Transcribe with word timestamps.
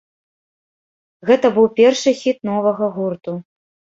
Гэта 1.29 1.51
быў 1.57 1.67
першы 1.79 2.11
хіт 2.21 2.37
новага 2.51 2.85
гурту. 2.99 3.31